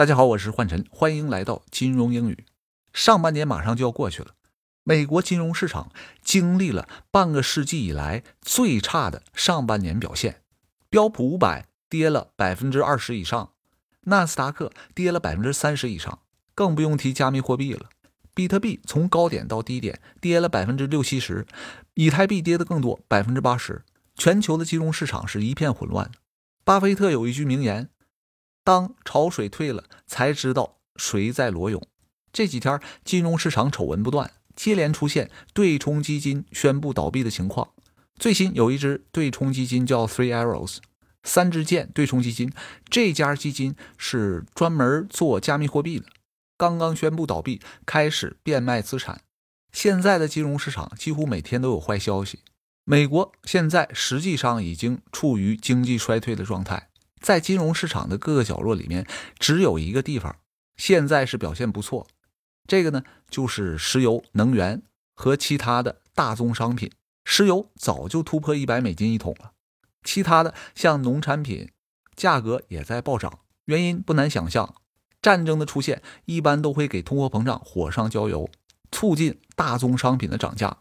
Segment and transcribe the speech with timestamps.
[0.00, 2.46] 大家好，我是幻晨，欢迎来到金融英语。
[2.94, 4.28] 上半年马上就要过去了，
[4.82, 5.92] 美国金融市场
[6.22, 10.40] 经历了半个世纪以来最差的上半年表现，
[10.88, 13.50] 标普五百跌了百分之二十以上，
[14.04, 16.20] 纳斯达克跌了百分之三十以上，
[16.54, 17.90] 更不用提加密货币了。
[18.32, 21.46] 比特币从高点到低点跌了百分之六七十，
[21.92, 23.84] 以太币跌得更多，百分之八十。
[24.16, 26.10] 全球的金融市场是一片混乱。
[26.64, 27.90] 巴菲特有一句名言。
[28.62, 31.86] 当潮水退了，才知道谁在裸泳。
[32.32, 37.70] 这几天金融市场丑闻不断，接连出现对冲基金宣布倒闭的情况。
[38.18, 40.76] 最新有一只对冲基金叫 Three Arrows，
[41.22, 42.52] 三支箭对冲基金。
[42.90, 46.06] 这家基金是专门做加密货币的，
[46.58, 49.22] 刚刚宣布倒闭，开始变卖资产。
[49.72, 52.40] 现在的金融市场几乎每天都有坏消息。
[52.84, 56.89] 美国现在实际上已经处于经济衰退的状态。
[57.20, 59.06] 在金融市场的各个角落里面，
[59.38, 60.36] 只有一个地方
[60.76, 62.06] 现在是表现不错，
[62.66, 64.82] 这个呢就是石油、能源
[65.14, 66.90] 和其他的大宗商品。
[67.24, 69.52] 石油早就突破一百美金一桶了，
[70.02, 71.70] 其他的像农产品
[72.16, 73.40] 价格也在暴涨。
[73.66, 74.74] 原因不难想象，
[75.22, 78.50] 战争的出现一般都会给通货膨胀火上浇油，
[78.90, 80.78] 促进大宗商品的涨价。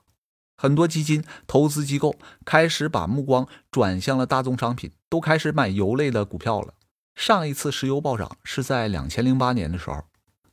[0.56, 6.74] 很多基金投资机构开始把目光转向了大宗商品，都开始买油类的股票了。
[7.16, 10.04] 上一次石油暴涨是在两千零八年的时候，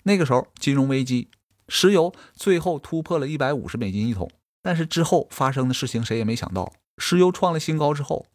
[0.03, 1.31] 那个时候金融危机，
[1.69, 4.31] 石油最后突破了一百五十美金一桶。
[4.63, 8.27] 但是之后发生的事情谁也没想到，石油创了新高之后，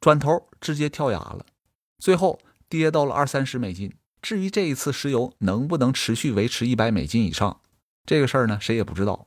[0.00, 1.44] 转头直接跳崖了，
[1.98, 3.92] 最后跌到了二三十美金。
[4.20, 7.60] 至于这一次石油能不能持续维持一百美金以上，
[8.06, 9.26] 这个事儿呢，谁也不知道。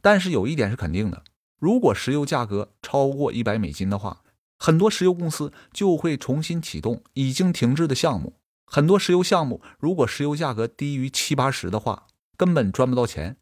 [0.00, 1.22] 但是有一点是肯定的。
[1.58, 4.22] 如果石油价格超过一百美金的话，
[4.62, 8.34] 很多石油公司就会重新启动已经停滞的项目。
[8.66, 13.38] 很多石油项目，如果石油价格低于七八十的话，根本赚不到钱。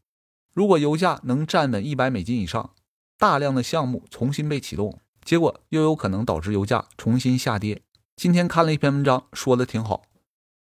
[0.55, 2.71] 如果油价能站稳一百美金以上，
[3.19, 7.83] 大量的项目重新被启动，结果又有可能导致油价重新下跌。
[8.15, 10.05] 今天看了一篇文章，说的挺好，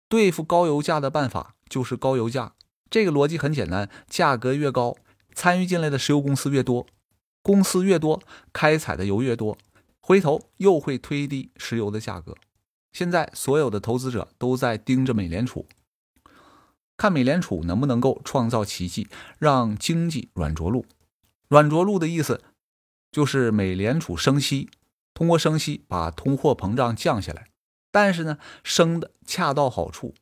[0.08, 2.54] 对付高油价的办法就是高油价。
[2.92, 4.96] 这个逻辑很简单，价格越高，
[5.34, 6.86] 参与进来的石油公司越多。
[7.42, 8.22] 公司越多，
[8.54, 9.58] 开采的油越多，
[10.06, 12.36] 回头又会推低石油的价格。
[12.92, 15.66] 现在所有的投资者都在盯着美联储，
[16.98, 19.08] 看美联储能不能够创造奇迹，
[19.40, 20.86] 让经济软着陆。
[21.48, 22.44] 软着陆的意思
[23.12, 24.70] 就是美联储升息，
[25.14, 27.48] 通过升息把通货膨胀降下来。
[27.90, 30.14] 但是呢，升的恰到好处，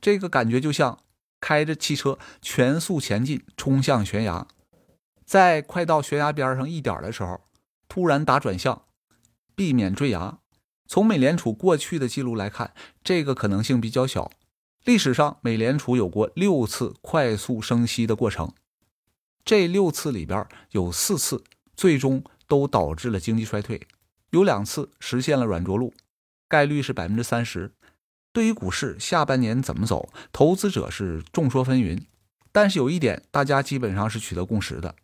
[0.00, 0.98] 这个感觉就像
[1.40, 4.48] 开着汽车全速前进，冲向悬崖。
[5.24, 7.40] 在快到悬崖边上一点的时候，
[7.88, 8.82] 突然打转向，
[9.60, 10.38] 避免坠崖。
[10.86, 12.72] 从美联储过去的记录来看，
[13.04, 14.30] 这个可能性比较小。
[14.86, 18.54] 历史上，美联储有过六次快速升息的过程，
[19.44, 21.44] 这六次里边有四次
[21.76, 23.86] 最终都导致了经济衰退，
[24.30, 25.92] 有两次实现了软着陆，
[26.48, 27.74] 概率是百分之三十。
[28.32, 32.00] 对于股市下半年怎么走，投资者是众说纷纭。
[32.50, 34.96] 但是有一点，大家基本上是取得共识的。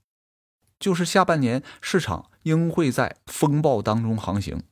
[0.79, 4.63] 就是下半年市场应会在风暴当中航行，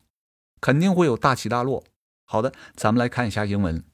[0.61, 1.85] 肯定会有大起大落。
[2.25, 3.85] 好的，咱们来看一下英文。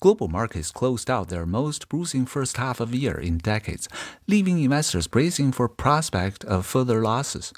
[0.00, 3.86] Global markets closed out their most bruising first half of year in decades,
[4.26, 7.50] leaving investors bracing for prospect of further losses.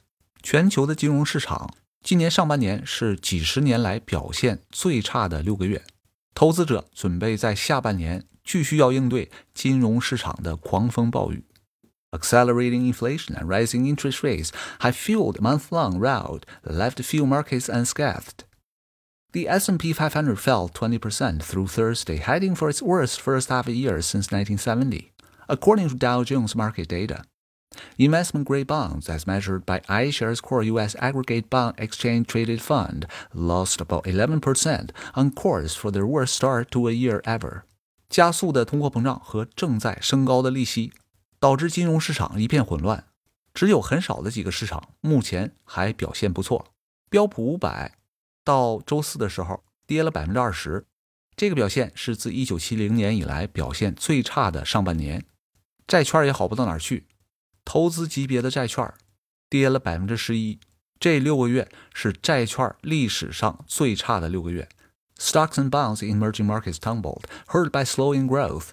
[0.43, 5.83] 全球的金融市场今年上半年是几十年来表现最差的六个月，
[6.35, 11.45] 投资者准备在下半年继续要应对金融市场的狂风暴雨。
[12.14, 18.46] Accelerating inflation and rising interest rates have fueled a month-long rout that left few markets unscathed.
[19.34, 24.32] The S&P 500 fell 20% through Thursday, heading for its worst first half year since
[24.32, 25.12] 1970,
[25.50, 27.26] according to Dow Jones market data.
[27.98, 30.96] Investment-grade bonds, as measured by iShares Core U.S.
[31.00, 36.88] Aggregate Bond Exchange Traded Fund, lost about 11%, on course for their worst start to
[36.88, 37.66] a year ever.
[38.08, 40.94] 加速的通货膨胀和正在升高的利息
[41.41, 43.07] 导致金融市场一片混乱，
[43.55, 46.67] 只有很少的几个市场目前还表现不错。
[47.09, 47.97] 标普五百
[48.45, 50.87] 到周四的时候跌了百分之二十，
[51.35, 55.25] 这个表现是自一九七零年以来表现最差的上半年。
[55.89, 57.07] 债券也好不到哪儿去，
[57.65, 58.93] 投资级别的债券
[59.49, 60.61] 跌了百分之十一，
[61.01, 64.69] 这六个月是债券历史上最差的六个月。
[65.19, 68.69] Stocks and bonds in emerging markets tumbled, hurt by slowing growth.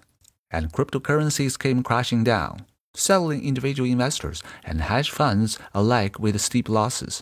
[0.50, 2.60] And cryptocurrencies came crashing down,
[2.94, 7.20] settling individual investors and hedge funds alike with steep losses.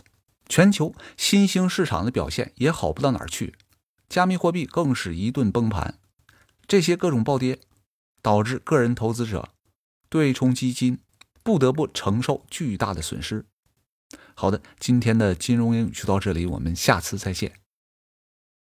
[0.48, 3.54] 全球新兴市场的表现也好不到哪儿去，
[4.08, 5.98] 加密货币更是一顿崩盘。
[6.68, 7.58] 这些各种暴跌，
[8.22, 9.50] 导致个人投资者、
[10.08, 11.00] 对冲基金
[11.42, 13.44] 不得不承受巨大的损失。
[14.34, 17.65] 好的，今天的金融英语就到这里，我们下次再见。